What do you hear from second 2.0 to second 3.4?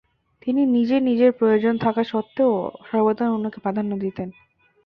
সত্ত্বেও সর্বদা